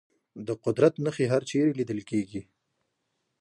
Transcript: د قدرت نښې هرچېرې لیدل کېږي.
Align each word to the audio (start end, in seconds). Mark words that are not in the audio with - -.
د 0.47 0.49
قدرت 0.65 0.93
نښې 1.03 1.25
هرچېرې 1.33 1.73
لیدل 1.79 1.99
کېږي. 2.09 2.41